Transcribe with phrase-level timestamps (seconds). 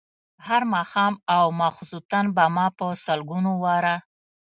[0.47, 3.95] هر ماښام او ماخوستن به ما په سلګونو واره.